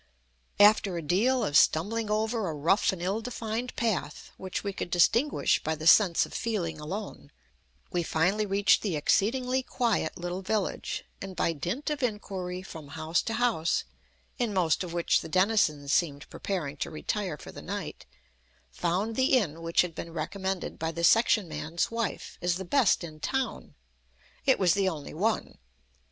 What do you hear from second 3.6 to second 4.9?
path, which we could